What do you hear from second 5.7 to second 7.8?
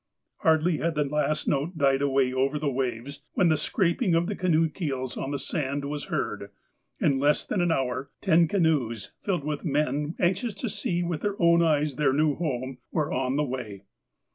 was heard. In less than an